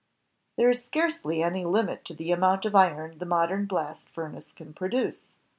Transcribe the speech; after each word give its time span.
There 0.57 0.67
is 0.71 0.83
scarcely 0.83 1.43
any 1.43 1.63
limit 1.63 2.03
to 2.05 2.15
the 2.15 2.31
amount 2.31 2.65
of 2.65 2.73
iron 2.73 3.19
the 3.19 3.25
modem 3.27 3.67
blast 3.67 4.09
furnace 4.09 4.51
can 4.51 4.73
produce. 4.73 5.27